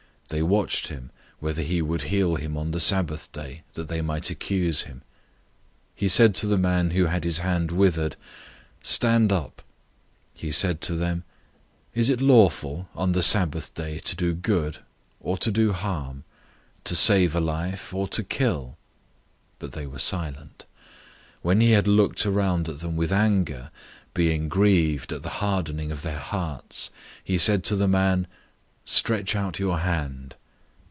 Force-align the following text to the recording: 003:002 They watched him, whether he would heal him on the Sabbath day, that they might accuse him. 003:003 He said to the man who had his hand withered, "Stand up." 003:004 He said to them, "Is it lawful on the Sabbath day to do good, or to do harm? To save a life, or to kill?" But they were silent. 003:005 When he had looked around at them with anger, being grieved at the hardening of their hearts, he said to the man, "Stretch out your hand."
003:002 0.33 0.37
They 0.37 0.43
watched 0.43 0.87
him, 0.87 1.09
whether 1.39 1.61
he 1.61 1.81
would 1.81 2.03
heal 2.03 2.37
him 2.37 2.55
on 2.55 2.71
the 2.71 2.79
Sabbath 2.79 3.29
day, 3.33 3.63
that 3.73 3.89
they 3.89 3.99
might 4.01 4.29
accuse 4.29 4.83
him. 4.83 4.99
003:003 5.95 5.95
He 5.95 6.07
said 6.07 6.33
to 6.35 6.47
the 6.47 6.57
man 6.57 6.91
who 6.91 7.07
had 7.07 7.25
his 7.25 7.39
hand 7.39 7.69
withered, 7.69 8.15
"Stand 8.81 9.33
up." 9.33 9.61
003:004 10.35 10.39
He 10.39 10.51
said 10.53 10.79
to 10.79 10.95
them, 10.95 11.23
"Is 11.93 12.09
it 12.09 12.21
lawful 12.21 12.87
on 12.95 13.11
the 13.11 13.21
Sabbath 13.21 13.73
day 13.75 13.99
to 13.99 14.15
do 14.15 14.33
good, 14.33 14.77
or 15.19 15.37
to 15.37 15.51
do 15.51 15.73
harm? 15.73 16.23
To 16.85 16.95
save 16.95 17.35
a 17.35 17.41
life, 17.41 17.93
or 17.93 18.07
to 18.07 18.23
kill?" 18.23 18.77
But 19.59 19.73
they 19.73 19.85
were 19.85 19.99
silent. 19.99 20.65
003:005 21.39 21.39
When 21.41 21.59
he 21.59 21.71
had 21.71 21.87
looked 21.89 22.25
around 22.25 22.69
at 22.69 22.79
them 22.79 22.95
with 22.95 23.11
anger, 23.11 23.69
being 24.13 24.47
grieved 24.47 25.11
at 25.11 25.23
the 25.23 25.27
hardening 25.43 25.91
of 25.91 26.03
their 26.03 26.19
hearts, 26.19 26.89
he 27.21 27.37
said 27.37 27.65
to 27.65 27.75
the 27.75 27.89
man, 27.89 28.27
"Stretch 28.83 29.35
out 29.35 29.59
your 29.59 29.77
hand." 29.77 30.35